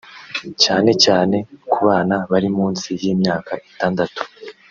[0.63, 1.37] cyane cyane
[1.71, 4.21] ku bana bari munsi y’imyaka itandatu